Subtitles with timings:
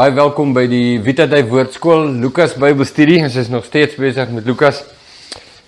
[0.00, 3.18] Baie welkom by die Vita Dei Woordskool Lukas Bybelstudie.
[3.20, 4.78] Ons is nog steeds besig met Lukas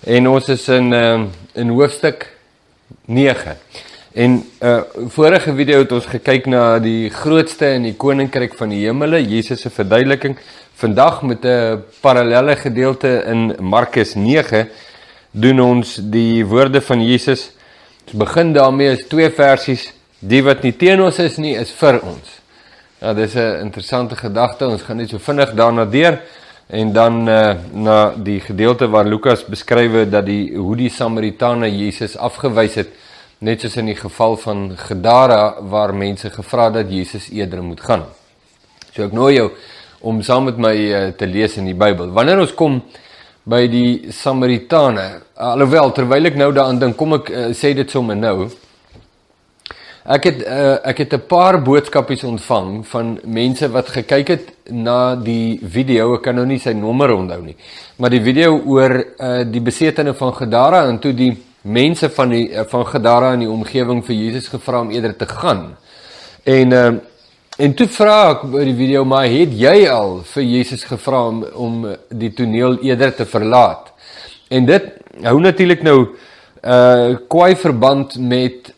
[0.09, 1.27] en ons is in uh,
[1.61, 2.25] in hoofstuk
[3.13, 3.53] 9.
[4.25, 4.73] En uh
[5.13, 9.61] vorige video het ons gekyk na die grootste in die koninkryk van die hemele, Jesus
[9.61, 10.39] se verduideliking.
[10.81, 14.67] Vandag met 'n parallelle gedeelte in Markus 9
[15.31, 17.51] doen ons die woorde van Jesus.
[18.07, 19.91] Ons begin daarmee is twee versies.
[20.19, 22.42] Die wat nie teen ons is nie, is vir ons.
[23.03, 24.67] Ja, dis 'n interessante gedagte.
[24.67, 26.21] Ons gaan net so vinnig daarna deur
[26.67, 32.17] en dan uh, na die gedeelte waar Lukas beskryf dat die hoe die Samaritane Jesus
[32.17, 32.87] afgewys het,
[33.37, 37.81] net soos in die geval van Gadara waar mense gevra het dat Jesus eerder moet
[37.81, 38.03] gaan.
[38.95, 39.51] So ek nooi jou
[39.99, 42.07] om saam met my uh, te lees in die Bybel.
[42.11, 42.81] Wanneer ons kom
[43.43, 48.15] by die Samaritane, alhoewel terwyl ek nou daaraan dink, kom ek uh, sê dit sommer
[48.15, 48.47] nou.
[50.03, 55.15] Ek het uh, ek het 'n paar boodskapies ontvang van mense wat gekyk het na
[55.15, 56.15] die video.
[56.15, 57.55] Ek kan nou nie sy nommer onthou nie.
[57.95, 62.51] Maar die video oor uh, die besetene van Gadara en toe die mense van die
[62.51, 65.77] uh, van Gadara in die omgewing vir Jesus gevra om eerder te gaan.
[66.43, 66.93] En uh,
[67.57, 71.43] en toe vra ek by die video maar het jy al vir Jesus gevra om
[71.55, 73.93] om die toneel eerder te verlaat?
[74.49, 74.83] En dit
[75.23, 76.07] hou natuurlik nou
[76.63, 78.73] uh kwai verband met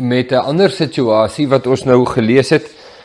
[0.00, 2.64] met 'n ander situasie wat ons nou gelees het.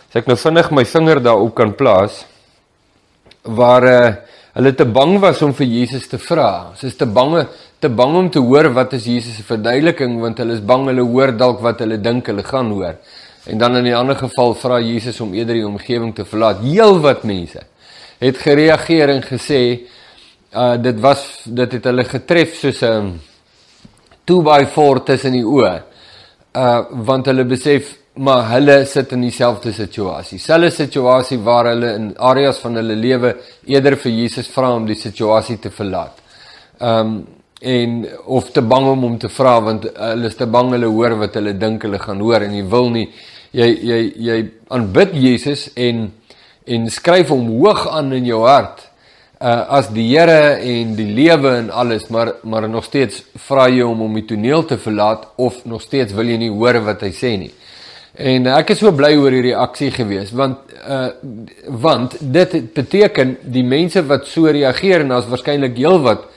[0.09, 2.25] As ek nou vinnig my vinger daarop kan plaas
[3.44, 4.16] waar uh,
[4.53, 6.73] hulle te bang was om vir Jesus te vra.
[6.73, 7.47] Hulle is te bang
[7.80, 11.02] te bang om te hoor wat is Jesus se verduideliking want hulle is bang hulle
[11.02, 12.95] hoor dalk wat hulle dink hulle gaan hoor.
[13.45, 16.61] En dan in 'n ander geval vra Jesus om eerder die omgewing te verlaat.
[16.61, 17.59] Heelwat mense
[18.19, 19.81] het gereageer en gesê
[20.55, 23.19] uh dit was dit het hulle getref soos 'n
[24.25, 25.92] 2 by 4 tussen die oë
[26.55, 30.37] uh want hulle besef maar hulle sit in dieselfde situasie.
[30.37, 34.97] Selfe situasie waar hulle in areas van hulle lewe eerder vir Jesus vra om die
[34.99, 36.21] situasie te verlaat.
[36.80, 37.23] Um
[37.63, 41.15] en of te bang om hom te vra want hulle is te bang hulle hoor
[41.21, 43.05] wat hulle dink hulle gaan hoor en jy wil nie
[43.55, 44.39] jy jy jy
[44.75, 46.09] aanbid Jesus en
[46.67, 48.83] en skryf hom hoog aan in jou hart
[49.43, 53.83] uh, as die Here en die lewe en alles, maar maar nog steeds vra jy
[53.83, 57.11] hom om die toneel te verlaat of nog steeds wil jy nie hoor wat hy
[57.15, 57.52] sê nie.
[58.14, 61.09] En ek is so bly oor hierdie aksie gewees want uh
[61.83, 66.30] want dit beteken die mense wat so reageer en daar's waarskynlik heelwat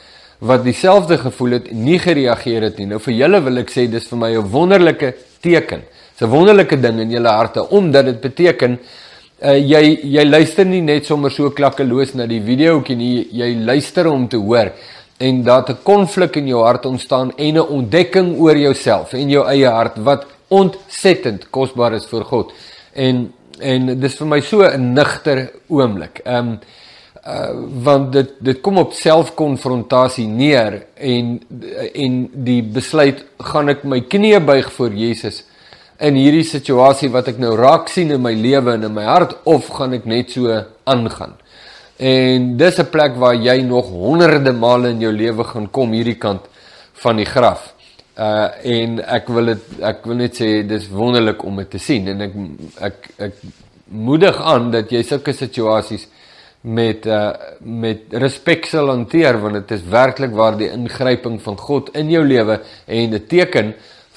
[0.47, 2.89] wat dieselfde gevoel het nie gereageer het nie.
[2.91, 5.83] Nou vir julle wil ek sê dis vir my 'n wonderlike teken.
[6.21, 8.79] 'n wonderlike ding in julle harte omdat dit beteken
[9.43, 14.09] uh, jy jy luister nie net sommer so klakkeloos na die videoetjie nie, jy luister
[14.09, 14.73] om te hoor
[15.19, 19.47] en dat 'n konflik in jou hart ontstaan en 'n ontdekking oor jouself en jou
[19.47, 22.53] eie hart wat ontsettend kosbaar is vir God.
[22.93, 26.21] En en dis vir my so 'n nigter oomblik.
[26.25, 26.59] Ehm um,
[27.27, 27.51] uh
[27.83, 31.41] want dit dit kom op selfkonfrontasie neer en
[31.95, 35.45] en die besluit gaan ek my knieë buig voor Jesus
[35.99, 39.37] in hierdie situasie wat ek nou raak sien in my lewe en in my hart
[39.45, 40.53] of gaan ek net so
[40.85, 41.37] aangaan?
[41.97, 46.19] En dis 'n plek waar jy nog honderde male in jou lewe gaan kom hierdie
[46.19, 46.43] kant
[46.93, 47.73] van die graf.
[48.19, 52.09] Uh en ek wil dit ek wil net sê dis wonderlik om dit te sien
[52.09, 52.33] en ek
[52.81, 53.35] ek ek
[53.89, 56.07] moedig aan dat jy sulke situasies
[56.63, 61.93] met uh met respek sal hanteer want dit is werklik waar die ingryping van God
[61.95, 63.75] in jou lewe en 'n teken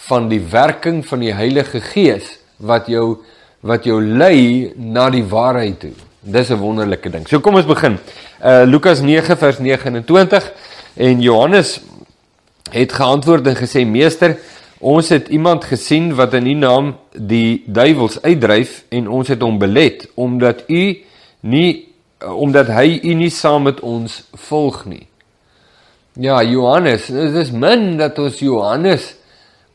[0.10, 3.20] van die werking van die Heilige Gees wat jou
[3.60, 5.92] wat jou lei na die waarheid toe.
[6.22, 7.28] Dis 'n wonderlike ding.
[7.28, 7.98] So kom ons begin.
[8.44, 10.52] Uh Lukas 9 vers 29
[10.96, 11.82] en Johannes
[12.72, 14.38] het geantwoord en gesê: "Meester,
[14.80, 19.58] ons het iemand gesien wat in U naam die duiwels uitdryf en ons het hom
[19.58, 20.98] belet omdat U
[21.40, 21.88] nie
[22.20, 25.08] omdat hy U nie saam met ons volg nie."
[26.14, 29.19] Ja, Johannes, dit is min dat ons Johannes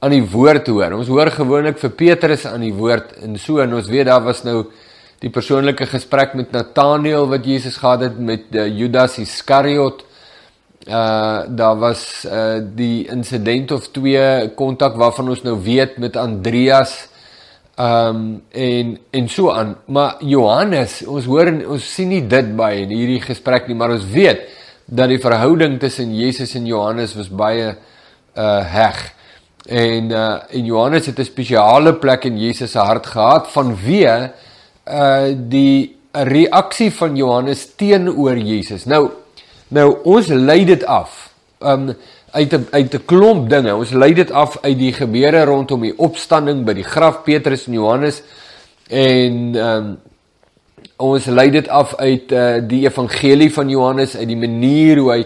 [0.05, 0.99] aan die woord hoor.
[0.99, 4.43] Ons hoor gewoonlik vir Petrus aan die woord en so en ons weet daar was
[4.45, 4.67] nou
[5.23, 10.05] die persoonlike gesprek met Nathanael wat Jesus gehad het met uh, Judas Iskariot.
[10.85, 17.07] Uh daar was uh die insident of twee kontak waarvan ons nou weet met Andreas
[17.81, 19.79] um en en so aan.
[19.89, 24.05] Maar Johannes, ons hoor ons sien nie dit baie in hierdie gesprek nie, maar ons
[24.05, 24.45] weet
[24.85, 27.73] dat die verhouding tussen Jesus en Johannes was baie
[28.37, 29.07] uh heg.
[29.65, 34.31] En uh en Johannes het 'n spesiale plek in Jesus se hart gehad vanweë
[34.87, 38.85] uh die reaksie van Johannes teenoor Jesus.
[38.85, 39.11] Nou
[39.69, 41.31] nou ons lei dit af.
[41.59, 41.95] Um
[42.31, 43.75] uit 'n uit 'n klomp dinge.
[43.75, 47.73] Ons lei dit af uit die gebeure rondom die opstanding by die graf Petrus en
[47.73, 48.23] Johannes
[48.89, 49.99] en um
[50.97, 55.25] ons lei dit af uit uh, die evangelie van Johannes uit die manier hoe hy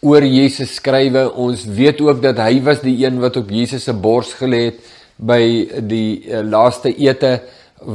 [0.00, 1.26] oor Jesus skrywe.
[1.36, 4.80] Ons weet ook dat hy was die een wat op Jesus se bors gelê het
[5.20, 5.42] by
[5.84, 7.40] die uh, laaste ete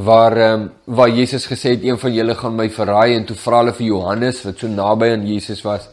[0.06, 3.60] waar um, waar Jesus gesê het een van julle gaan my verraai en toe vra
[3.62, 5.88] hulle vir Johannes wat so naby aan Jesus was.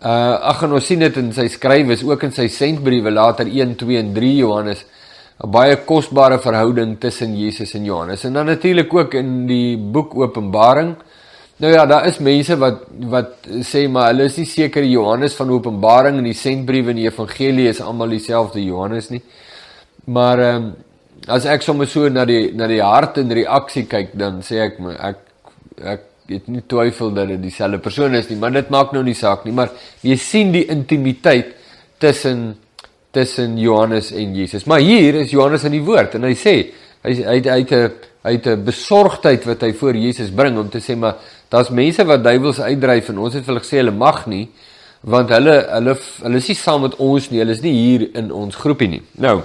[0.00, 3.48] Uh ag en ons sien dit in sy skrywe, is ook in sy sentbriewe later
[3.48, 4.84] 1, 2 en 3 Johannes
[5.36, 8.24] 'n baie kosbare verhouding tussen Jesus en Johannes.
[8.24, 10.96] En dan natuurlik ook in die boek Openbaring.
[11.56, 15.50] Nou ja, daar is mense wat wat sê maar hulle is nie seker Johannes van
[15.54, 19.22] Openbaring en die sentbriewe en die evangelie is almal dieselfde Johannes nie.
[20.12, 20.74] Maar ehm um,
[21.32, 24.76] as ek sommer so na die na die hart en reaksie kyk, dan sê ek
[24.84, 25.22] my ek
[25.94, 29.14] ek het nie twyfel dat dit dieselfde persoon is nie, maar dit maak nou nie
[29.16, 29.70] saak nie, maar
[30.02, 31.54] jy sien die intimiteit
[32.02, 32.50] tussen
[33.16, 34.66] tussen Johannes en Jesus.
[34.68, 36.54] Maar hier is Johannes in die woord en hy sê
[37.06, 37.90] hy hy hy het 'n
[38.26, 41.16] hy het 'n besorgdheid wat hy voor Jesus bring om te sê maar
[41.48, 44.48] daar's mense wat duiwels uitdryf en ons het hulle gesê hulle mag nie
[45.00, 47.38] want hulle hulle hulle is nie saam met ons nie.
[47.38, 49.02] Hulle is nie hier in ons groepie nie.
[49.14, 49.42] Nou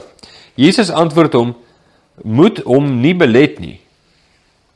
[0.55, 1.55] Jesus antwoord hom
[2.23, 3.79] moet hom nie belet nie.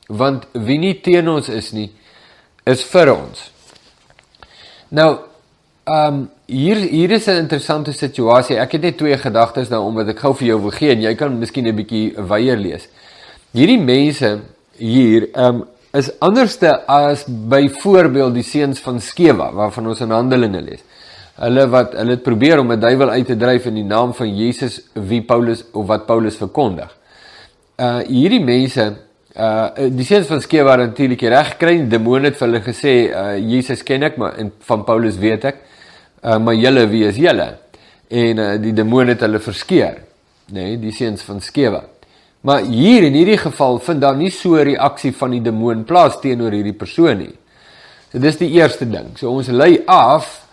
[0.07, 1.89] Want wie nie teen ons is nie
[2.65, 3.49] is vir ons.
[4.89, 5.09] Nou
[5.85, 8.57] Ehm um, hier hier is 'n interessante situasie.
[8.57, 11.13] Ek het net twee gedagtes daaroor wat ek gou vir jou wil gee en jy
[11.15, 12.87] kan miskien 'n bietjie weier lees.
[13.53, 14.39] Hierdie mense
[14.77, 20.61] hier ehm um, is anderste as byvoorbeeld die seuns van Skewa waarvan ons in Handelinge
[20.61, 20.83] lees.
[21.35, 24.35] Hulle wat hulle het probeer om 'n duiwel uit te dryf in die naam van
[24.35, 26.91] Jesus wie Paulus of wat Paulus verkondig.
[27.77, 28.95] Uh hierdie mense
[29.35, 31.77] uh die seuns van Skewa het natuurlik reg gekry.
[31.77, 35.45] Die demone het vir hulle gesê uh Jesus ken ek maar en van Paulus weet
[35.45, 35.55] ek
[36.25, 37.47] uh, maar julle wie is julle?
[38.07, 40.01] En uh, die demoon het hulle verskeer,
[40.51, 41.83] nê, nee, die seuns van Skewa.
[42.45, 46.19] Maar hier in hierdie geval vind daar nie so 'n reaksie van die demoon plaas
[46.21, 47.33] teenoor hierdie persoon nie.
[48.11, 49.17] So dis die eerste ding.
[49.17, 50.45] So ons lei af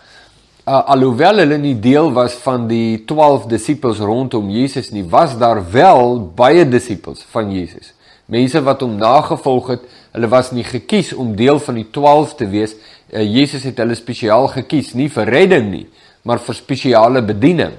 [0.67, 5.61] uh, alhoewel hulle nie deel was van die 12 disippels rondom Jesus nie, was daar
[5.71, 7.93] wel baie disippels van Jesus.
[8.25, 9.81] Mense wat hom nagevolg het,
[10.11, 12.75] hulle was nie gekies om deel van die 12 te wees
[13.11, 15.87] uh, Jesus het hulle spesiaal gekies nie vir redding nie,
[16.23, 17.75] maar vir spesiale bediening.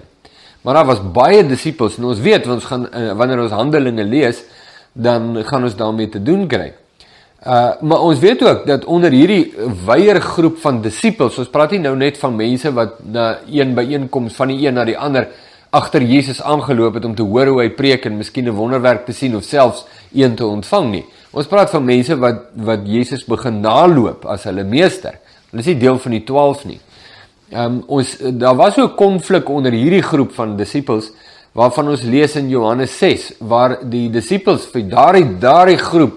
[0.64, 4.40] Maar daar was baie disippels en ons weet ons gaan uh, wanneer ons Handelinge lees,
[4.92, 6.72] dan gaan ons daarmee te doen kry.
[7.44, 9.52] Uh maar ons weet ook dat onder hierdie
[9.84, 14.38] wyeer groep van disippels, ons praat nie nou net van mense wat na een byeenkoms
[14.40, 15.28] van die een na die ander
[15.74, 19.12] agter Jesus aangeloop het om te hoor hoe hy preek en miskien 'n wonderwerk te
[19.12, 19.84] sien of selfs
[20.14, 21.04] een te ontvang nie.
[21.32, 25.18] Ons praat van mense wat wat Jesus begin naloop as hulle meester.
[25.50, 26.80] Hulle is nie deel van die 12 nie.
[27.52, 31.10] Ehm um, ons daar was ook konflik onder hierdie groep van disippels
[31.52, 36.16] waarvan ons lees in Johannes 6 waar die disippels vir daardie daardie groep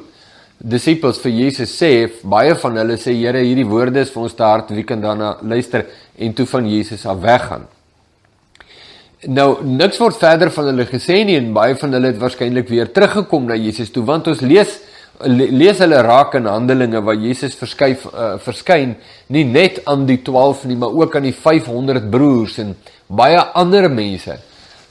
[0.58, 1.92] disippels vir Jesus sê
[2.24, 5.36] baie van hulle sê Here hierdie woorde is vir ons te hard wie kan daarna
[5.44, 5.86] luister
[6.18, 7.68] en toe van Jesus af weggaan.
[9.28, 12.90] Nou niks word verder van hulle gesê nie en baie van hulle het waarskynlik weer
[12.94, 14.80] teruggekom na Jesus toe want ons lees
[15.26, 18.96] lees hulle raak in Handelinge waar Jesus verskuif uh, verskyn
[19.34, 22.76] nie net aan die 12 nie maar ook aan die 500 broers en
[23.08, 24.38] baie ander mense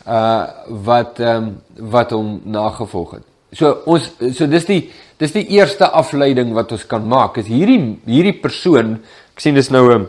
[0.07, 0.43] uh
[0.87, 3.25] wat ehm um, wat hom nagevolg het.
[3.53, 4.83] So ons so dis die
[5.19, 9.01] dis die eerste afleiding wat ons kan maak is hierdie hierdie persoon
[9.35, 10.07] ek sien dis nou 'n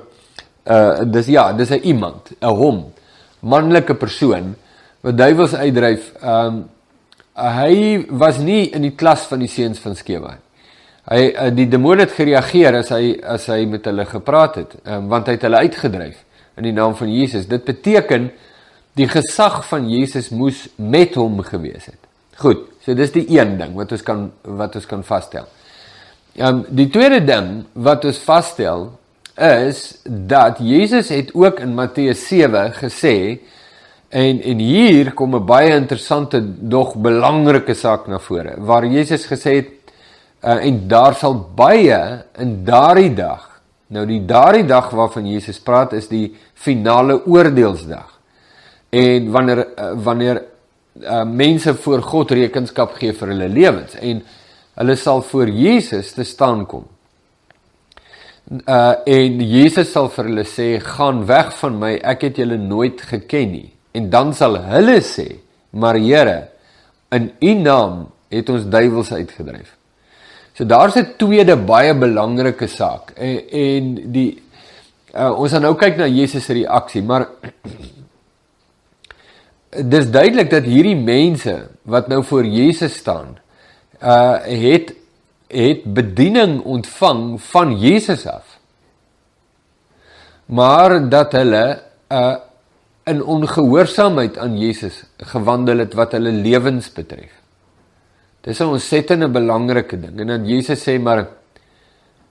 [0.69, 2.93] uh dis ja, dis 'n iemand, 'n hom,
[3.41, 4.55] manlike persoon
[5.01, 6.65] wat duiwels uitdryf ehm um,
[7.37, 10.43] hy was nie in die klas van die seuns van Skewa nie.
[11.07, 15.07] Hy eh, die demoon het gereageer as hy as hy met hulle gepraat het, um,
[15.11, 16.19] want hy het hulle uitgedryf
[16.59, 17.47] in die naam van Jesus.
[17.47, 18.31] Dit beteken
[18.97, 21.99] die gesag van Jesus moes met hom gewees het.
[22.41, 24.27] Goed, so dis die een ding wat ons kan
[24.59, 25.47] wat ons kan vasstel.
[26.35, 28.89] Ehm um, die tweede ding wat ons vasstel
[29.37, 33.15] is dat Jesus het ook in Matteus 7 gesê
[34.09, 39.51] En en hier kom 'n baie interessante dog belangrike saak na vore waar Jesus gesê
[39.55, 39.69] het
[40.43, 43.61] uh, en daar sal baie in daardie dag.
[43.87, 48.19] Nou die daardie dag waarvan Jesus praat is die finale oordeelsdag.
[48.89, 50.43] En wanneer uh, wanneer
[51.01, 54.23] uh, mense voor God rekenskap gee vir hulle lewens en
[54.73, 56.87] hulle sal voor Jesus te staan kom.
[58.65, 63.01] Uh en Jesus sal vir hulle sê gaan weg van my ek het julle nooit
[63.01, 65.27] geken nie En dan sal hulle sê:
[65.69, 66.37] "Maar Here,
[67.09, 69.75] in U naam het ons duiwels uitgedryf."
[70.57, 73.11] So daar's 'n tweede baie belangrike saak.
[73.15, 74.41] En, en die
[75.13, 77.27] uh, ons gaan nou kyk na Jesus se reaksie, maar
[79.93, 83.37] dis duidelik dat hierdie mense wat nou voor Jesus staan,
[84.01, 84.93] uh het
[85.47, 88.57] het bediening ontvang van Jesus af.
[90.45, 92.35] Maar dat hulle uh
[93.07, 97.31] in ongehoorsaamheid aan Jesus gewandel het wat hulle lewens betref.
[98.41, 100.19] Dis 'n ontsettende belangrike ding.
[100.19, 101.19] En dan Jesus sê maar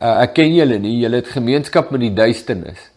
[0.00, 2.90] uh, ek ken julle nie, julle het gemeenskap met die duisternis.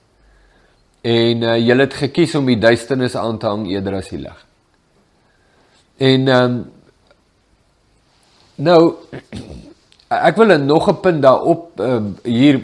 [1.01, 4.45] En uh, julle het gekies om die duisternis aan te hang eerder as die lig.
[5.97, 6.71] En ehm um,
[8.55, 8.93] nou
[10.29, 12.61] ek wil nog 'n punt daarop uh, hier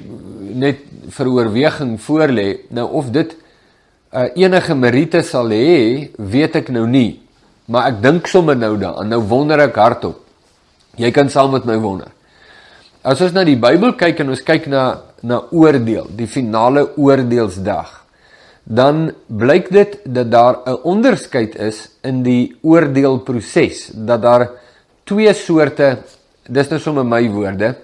[0.55, 2.59] net vir oorweging voorlê.
[2.69, 3.35] Nou of dit
[4.15, 7.19] uh, enige meriete sal hê, weet ek nou nie.
[7.67, 9.09] Maar ek dink sommer nou daaraan.
[9.11, 10.21] Nou wonder ek hardop.
[11.01, 12.11] Jy kan saam met my wonder.
[13.05, 14.85] As ons na die Bybel kyk en ons kyk na
[15.25, 17.89] na oordeel, die finale oordeelsdag,
[18.65, 24.49] dan blyk dit dat daar 'n onderskeid is in die oordeelproses, dat daar
[25.03, 25.97] twee soorte,
[26.47, 27.75] dis nou sommer my woorde,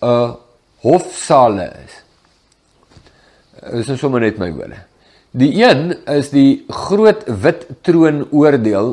[0.00, 0.36] 'n
[0.80, 1.94] hofsale is.
[3.72, 4.91] Dis nou sommer net my woorde.
[5.32, 8.92] Die een is die groot wit troon oordeel,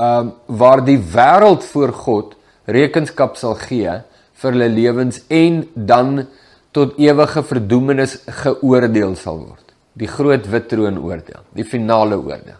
[0.00, 2.32] ehm um, waar die wêreld voor God
[2.64, 3.98] rekenskap sal gee
[4.40, 6.24] vir hulle lewens en dan
[6.72, 9.74] tot ewige verdoemenis geoordeel sal word.
[9.92, 12.56] Die groot wit troon oordeel, die finale oordeel.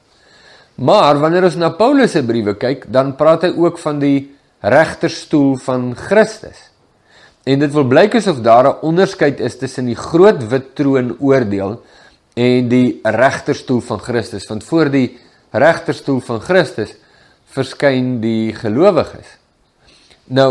[0.85, 5.57] Maar wanneer ons na Paulus se briewe kyk, dan praat hy ook van die regterstoel
[5.65, 6.69] van Christus.
[7.49, 11.81] En dit wil blyk asof daar 'n onderskeid is tussen die groot wit troon oordeel
[12.35, 15.07] en die regterstoel van Christus, want voor die
[15.53, 16.95] regterstoel van Christus
[17.53, 19.39] verskyn die gelowiges.
[20.33, 20.51] Nou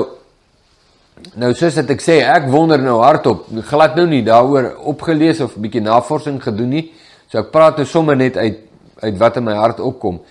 [1.38, 5.55] nou soos dit ek sê, ek wonder nou hardop, glad nou nie daaroor opgelees of
[5.55, 6.91] 'n bietjie navorsing gedoen nie.
[7.29, 8.57] So ek praat nou sommer net uit
[9.01, 10.21] uit wat in my hart opkom.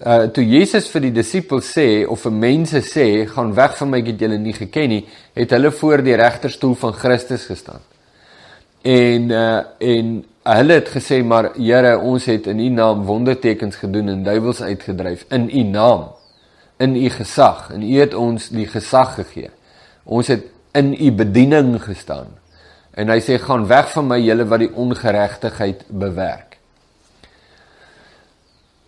[0.00, 3.98] Uh toe Jesus vir die disippels sê of vir mense sê, gaan weg van my,
[3.98, 7.80] ek het julle nie geken nie, het hulle voor die regterstoel van Christus gestaan.
[8.82, 14.08] En uh en hulle het gesê maar Here, ons het in U naam wondertekens gedoen
[14.08, 16.08] en duiwels uitgedryf in U naam
[16.80, 19.50] in u gesag en u het ons die gesag gegee.
[20.04, 22.30] Ons het in u bediening gestaan.
[22.96, 26.56] En hy sê gaan weg van my julle wat die ongeregtigheid bewerk.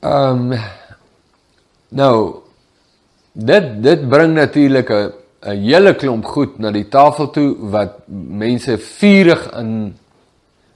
[0.03, 0.71] Ehm um,
[1.93, 2.17] nou
[3.33, 8.79] dit dit bring natuurlik 'n 'n hele klomp goed na die tafel toe wat mense
[8.79, 9.99] vurig in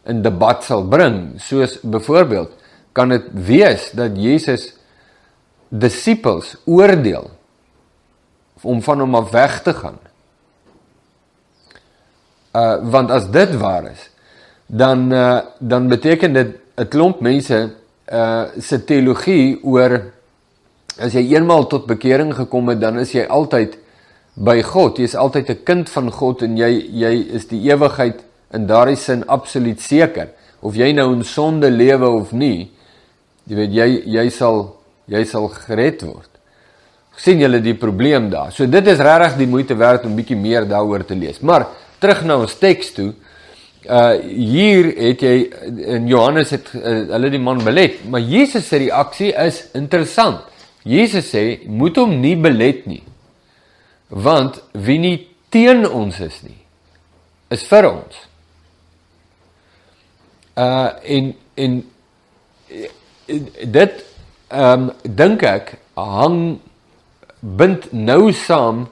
[0.06, 1.40] in debat sal bring.
[1.40, 2.50] Soos byvoorbeeld
[2.92, 4.72] kan dit wees dat Jesus
[5.68, 7.30] disippels oordeel
[8.62, 9.98] om van hom af weg te gaan.
[12.56, 14.10] Uh want as dit waar is,
[14.66, 17.70] dan uh dan beteken dit 'n klomp mense
[18.12, 20.12] uh se teologie oor
[20.98, 23.76] as jy eenmaal tot bekering gekom het, dan is jy altyd
[24.34, 24.98] by God.
[24.98, 28.96] Jy is altyd 'n kind van God en jy jy is die ewigheid in daardie
[28.96, 30.28] sin absoluut seker.
[30.60, 32.70] Of jy nou in sonde lewe of nie,
[33.46, 34.64] jy weet jy jy sal
[35.10, 36.30] jy sal gered word.
[37.16, 38.50] sien julle die probleem daar.
[38.52, 41.40] So dit is regtig die moeite werd om bietjie meer daaroor te lees.
[41.40, 41.64] Maar
[41.98, 43.12] terug na ons teks toe.
[43.86, 45.34] Uh hier het jy
[45.94, 50.42] in Johannes het uh, hulle die man belet, maar Jesus se reaksie is interessant.
[50.82, 53.02] Jesus sê moet hom nie belet nie.
[54.10, 55.16] Want wie nie
[55.54, 56.58] teen ons is nie,
[57.54, 58.26] is vir ons.
[60.56, 61.84] Uh en en
[63.76, 64.04] dit
[64.48, 66.58] ehm um, dink ek hang
[67.40, 68.86] bind nou saam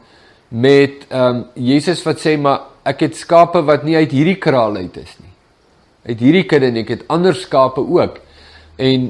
[0.49, 4.76] met ehm um, Jesus wat sê maar ek het skape wat nie uit hierdie kraal
[4.76, 5.33] uit is nie.
[6.04, 8.18] Uit hierdie kudde en ek het ander skape ook.
[8.76, 9.09] En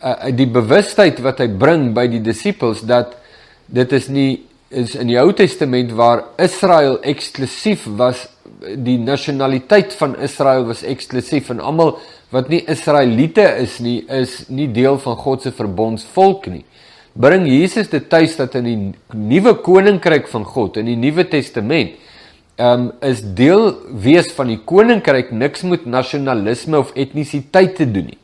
[0.00, 3.12] uh, die bewustheid wat hy bring by die disippels dat
[3.66, 4.30] dit is nie
[4.74, 8.24] is in die Ou Testament waar Israel eksklusief was
[8.76, 11.96] die nasionaliteit van Israel was eksklusief en almal
[12.34, 16.64] wat nie Israeliete is nie, is nie deel van God se verbondsvolk nie.
[17.14, 18.78] Bring Jesus dit tuis dat in die
[19.14, 22.00] nuwe koninkryk van God in die Nuwe Testament
[22.58, 28.20] um is deel wees van die koninkryk niks met nasionalisme of etnisiteit te doen nie.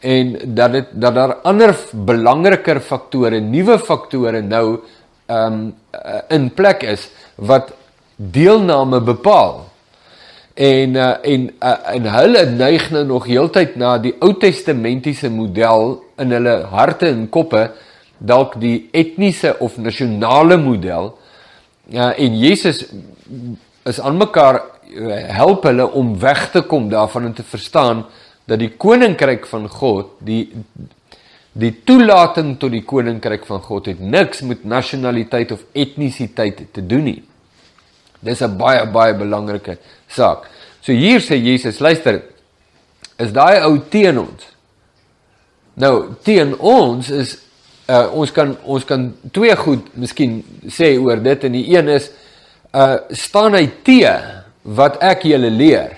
[0.00, 4.80] En dat dit dat daar ander belangriker faktore, nuwe faktore nou
[5.28, 5.60] um
[6.32, 7.72] in plek is wat
[8.16, 9.69] deelname bepaal
[10.60, 15.94] en uh, en uh, en hulle neig nou nog heeltyd na die Ou Testamentiese model
[16.20, 17.62] in hulle harte en koppe
[18.18, 21.14] dalk die etniese of nasionale model.
[21.88, 22.82] Uh, en Jesus
[23.88, 28.04] is aan mekaar uh, help hulle om weg te kom daarvan en te verstaan
[28.44, 30.44] dat die koninkryk van God die
[31.56, 37.08] die toelating tot die koninkryk van God het niks met nasionaliteit of etnisiteit te doen
[37.08, 37.20] nie
[38.22, 40.48] Dis 'n baie baie belangrike saak.
[40.80, 42.22] So hier sê Jesus, luister,
[43.18, 44.46] is daai ou teen ons.
[45.74, 47.38] Nou, teen ons is
[47.88, 52.10] uh ons kan ons kan twee goed miskien sê oor dit en die een is
[52.72, 54.14] uh staan hy te
[54.62, 55.96] wat ek julle leer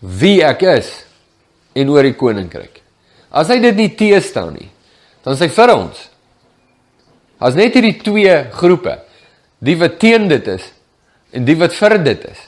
[0.00, 1.04] wie ek is
[1.74, 2.82] en oor die koninkryk.
[3.30, 4.70] As hy dit nie te staan nie,
[5.24, 6.08] dan sê vir ons
[7.36, 8.96] As net hierdie twee groepe,
[9.60, 10.70] die wat teen dit is
[11.30, 12.42] en die wat vir dit is.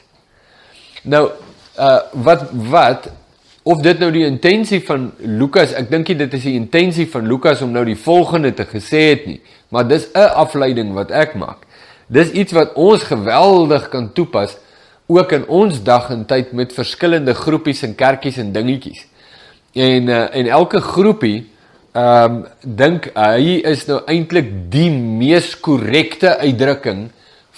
[1.02, 1.30] Nou,
[1.78, 3.10] uh wat wat
[3.68, 7.60] of dit nou die intensie van Lukas, ek dink dit is die intensie van Lukas
[7.62, 11.66] om nou die volgende te gesê het nie, maar dis 'n afleiding wat ek maak.
[12.08, 14.56] Dis iets wat ons geweldig kan toepas
[15.06, 19.06] ook in ons dag en tyd met verskillende groepies en kerkies en dingetjies.
[19.72, 21.46] En uh, en elke groepie
[21.92, 27.08] ehm um, dink hy is nou eintlik die mees korrekte uitdrukking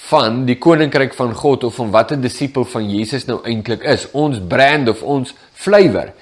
[0.09, 4.11] van die koninkryk van God of van wat 'n disipel van Jesus nou eintlik is.
[4.11, 6.13] Ons brand of ons flavour.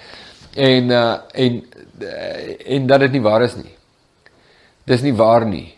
[0.54, 1.64] En uh en
[2.00, 3.74] uh, en dat dit nie waar is nie.
[4.84, 5.74] Dis nie waar nie.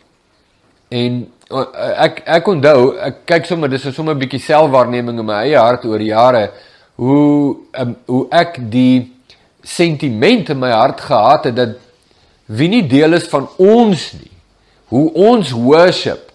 [0.89, 1.67] En uh,
[1.97, 5.59] ek ek onthou, ek kyk sommer dis is sommer 'n bietjie selfwaarneming in my eie
[5.59, 6.51] hart oor jare
[6.95, 9.13] hoe um, hoe ek die
[9.63, 11.77] sentiment in my hart gehad het dat
[12.47, 14.33] wie nie deel is van ons nie.
[14.91, 16.30] Hoe ons worship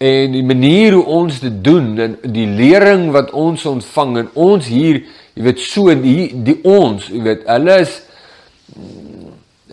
[0.00, 4.70] en die manier hoe ons dit doen en die lering wat ons ontvang en ons
[4.72, 5.02] hier,
[5.36, 7.98] jy weet so die die ons, jy weet, hulle is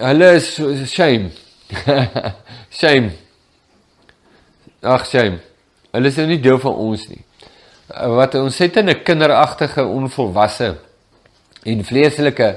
[0.03, 0.50] hulle is
[0.91, 1.31] shame.
[2.81, 3.13] shame.
[4.84, 5.39] Ag shame.
[5.96, 7.24] Hulle is nou nie deel van ons nie.
[7.88, 10.75] Wat ons het in 'n kinderagtige, onvolwasse
[11.63, 12.50] en vleeslike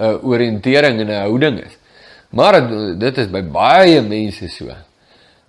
[0.00, 1.76] uh, oriëntering en 'n houding is.
[2.30, 2.62] Maar
[2.98, 4.87] dit is by baie mense so.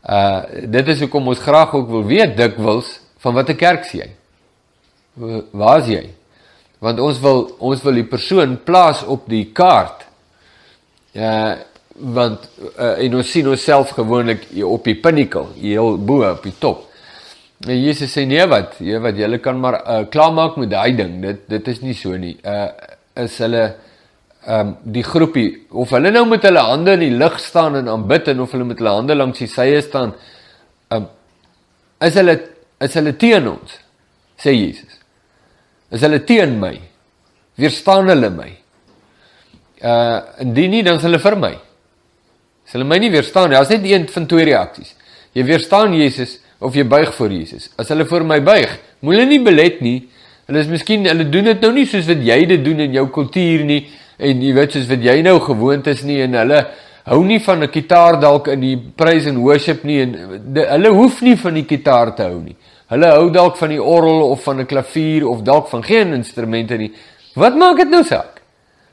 [0.08, 4.10] Uh dit is hoekom ons graag ook wil weet dikwels van watter kerk sien jy?
[5.52, 6.04] Waar is jy?
[6.80, 10.06] Want ons wil ons wil die persoon plaas op die kaart.
[11.16, 11.58] Uh
[12.00, 12.46] want
[12.80, 16.86] uh, en ons sien onsself gewoonlik op die pinnacle, heel bo op die top.
[17.68, 21.18] En Jesus sê nee wat, jy wat jy kan maar uh, klaarmaak met daai ding.
[21.26, 22.38] Dit dit is nie so nie.
[22.44, 22.70] Uh
[23.20, 23.66] is hulle
[24.48, 27.90] ehm um, die groepie of hulle nou met hulle hande in die lug staan en
[27.92, 30.14] aanbid en of hulle met hulle hande langs die sye staan
[30.90, 31.08] ehm um,
[32.08, 32.36] is hulle
[32.80, 33.76] is hulle teen ons
[34.40, 34.94] sê Jesus.
[35.92, 36.78] Is hulle teen my?
[37.60, 38.52] Weerstaan hulle my?
[39.84, 41.54] Uh indien nie dan is hulle vir my.
[42.66, 44.96] As hulle my nie weerstaan daar's net een van twee reaksies
[45.34, 47.70] jy weerstaan Jesus of jy buig voor Jesus.
[47.80, 49.98] As hulle voor my buig moet hulle nie belet nie.
[50.50, 53.06] Hulle is miskien hulle doen dit nou nie soos wat jy dit doen in jou
[53.14, 53.84] kultuur nie
[54.20, 56.64] en jy weet soos wat jy nou gewoond is nie en hulle
[57.10, 60.12] hou nie van 'n kitaar dalk in die praise and worship nie en
[60.54, 62.56] de, hulle hoef nie van die kitaar te hou nie.
[62.90, 66.78] Hulle hou dalk van die orgel of van 'n klavier of dalk van geen instrumente
[66.78, 66.92] nie.
[67.36, 68.42] Wat maak dit nou saak?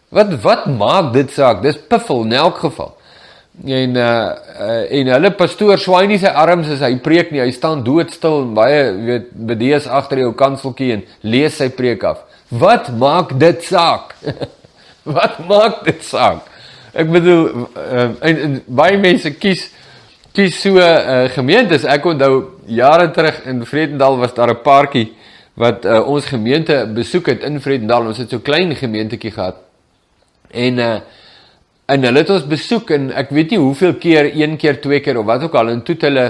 [0.09, 1.63] Wat wat maak dit saak?
[1.63, 2.95] Dis piffel in elk geval.
[3.65, 7.41] En uh, uh en hulle pastoor swaai nie sy arms as hy preek nie.
[7.41, 12.19] Hy staan doodstil en baie weet bedees agter jou kanseltjie en lees sy preek af.
[12.49, 14.15] Wat maak dit saak?
[15.17, 16.47] Wat maak dit saak?
[16.97, 17.43] Ek bedoel
[17.77, 19.69] uh, en, en baie mense kies
[20.37, 21.85] kies so uh, gemeentes.
[21.89, 25.13] Ek onthou jare terug in Vredendal was daar 'n paartjie
[25.57, 28.09] wat uh, ons gemeente besoek het in Vredendal.
[28.11, 29.63] Ons het so klein gemeentetjie gehad.
[30.51, 30.99] En uh
[31.87, 35.21] en hulle het ons besoek en ek weet nie hoeveel keer, een keer, twee keer
[35.21, 36.25] of wat ook al en toe hulle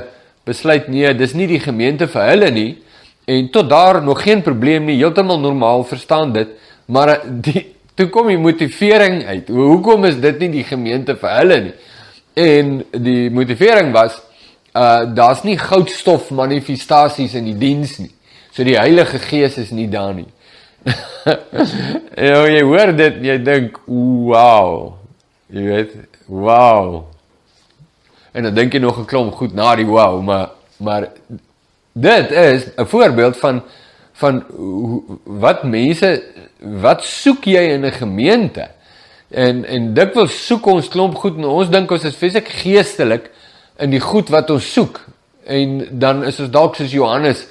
[0.44, 2.76] besluit nee, dis nie die gemeente vir hulle nie.
[3.24, 6.52] En tot daar nog geen probleem nie, heeltemal normaal, verstaan dit.
[6.86, 9.48] Maar die toe kom die motivering uit.
[9.48, 11.74] Hoekom is dit nie die gemeente vir hulle nie?
[12.36, 14.20] En die motivering was
[14.76, 18.12] uh daar's nie goudstof manifestasies in die diens nie.
[18.52, 20.28] So die Heilige Gees is nie daar nie.
[20.86, 24.94] en jy hoor dit, jy dink, "Wow."
[25.50, 25.92] Jy weet,
[26.26, 27.06] "Wow."
[28.36, 31.08] En dan dink jy nog 'n klomp goed na die wow, maar maar
[31.92, 33.62] dit is 'n voorbeeld van
[34.12, 34.44] van
[35.24, 36.22] wat mense
[36.82, 38.68] wat soek jy in 'n gemeente?
[39.30, 43.30] En en dikwels soek ons klomp goed en ons dink ons is fisiek geestelik
[43.78, 45.00] in die goed wat ons soek.
[45.46, 47.46] En dan is ons dalk soos Johannes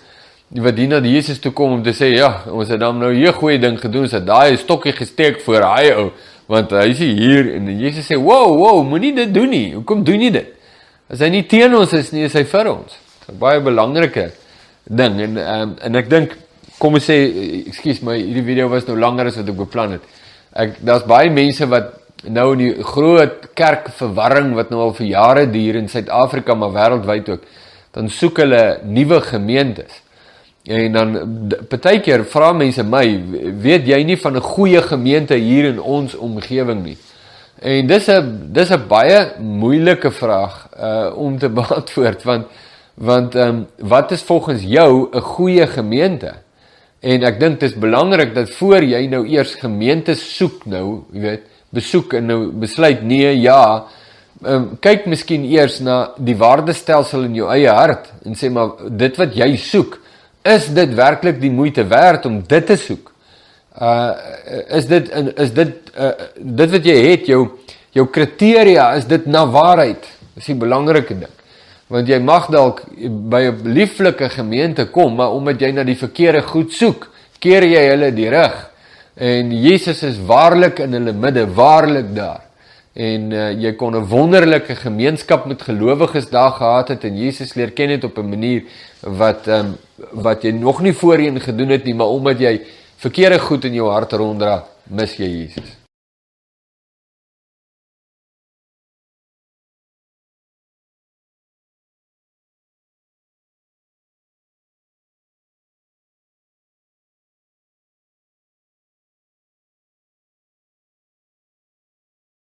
[0.49, 3.33] wat dien dat Jesus toe kom om te sê ja, ons het dan nou hier
[3.33, 6.11] goeie ding gedoen, so daai stokkie gesteek voor hy ou
[6.47, 9.73] want hy is hier en Jesus sê wow, wow, moenie dit doen nie.
[9.73, 10.51] Hoekom doen jy dit?
[11.09, 12.93] As hy nie teen ons is nie, is hy vir ons.
[12.93, 14.31] Dit is 'n baie belangrike
[14.85, 16.37] ding en um, en ek dink
[16.79, 17.17] kom ons sê
[17.67, 20.01] ekskuus my hierdie video was nou langer as wat ek beplan het.
[20.53, 21.93] Ek daar's baie mense wat
[22.31, 26.73] nou in die groot kerk verwarring wat nou al vir jare duur in Suid-Afrika maar
[26.75, 27.45] wêreldwyd ook
[27.95, 30.01] dan soek hulle nuwe gemeentes.
[30.65, 31.11] En dan
[31.69, 33.03] partykeer vra mense my,
[33.61, 36.97] weet jy nie van 'n goeie gemeente hier in ons omgewing nie?
[37.61, 42.47] En dis 'n dis 'n baie moeilike vraag uh om te beantwoord want
[42.95, 46.44] want ehm um, wat is volgens jou 'n goeie gemeente?
[47.05, 51.21] En ek dink dit is belangrik dat voor jy nou eers gemeente soek nou, jy
[51.21, 51.43] weet,
[51.75, 53.85] besoek en nou besluit nee, ja,
[54.41, 59.21] um, kyk miskien eers na die waardestelsel in jou eie hart en sê maar dit
[59.21, 59.99] wat jy soek,
[60.45, 63.11] is dit werklik die moeite werd om dit te soek?
[63.75, 64.11] Uh
[64.77, 65.09] is dit
[65.43, 67.41] is dit uh, dit wat jy het jou
[67.95, 70.05] jou kriteria is dit na waarheid?
[70.37, 71.33] Dis die belangrike ding
[71.87, 72.81] want jy mag dalk
[73.29, 77.89] by 'n lieflike gemeente kom, maar omdat jy na die verkeerde goed soek, keer jy
[77.89, 78.71] hulle die rug.
[79.15, 82.41] En Jesus is waarlik in hulle midde, waarlik daar.
[82.95, 87.71] En uh, jy kon 'n wonderlike gemeenskap met gelowiges daar gehad het en Jesus leer
[87.71, 88.63] ken het op 'n manier
[89.01, 89.75] wat um,
[90.11, 92.61] wat jy nog nie voorheen gedoen het nie, maar omdat jy
[92.97, 95.84] verkeerde goed in jou hart ronddra, mis jy Jesus.